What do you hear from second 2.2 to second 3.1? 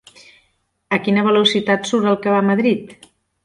que va a Madrid?